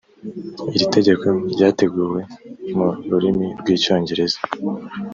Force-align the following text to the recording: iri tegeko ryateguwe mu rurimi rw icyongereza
iri 0.75 0.85
tegeko 0.95 1.25
ryateguwe 1.53 2.21
mu 2.77 2.89
rurimi 3.09 3.47
rw 3.59 3.67
icyongereza 3.75 4.39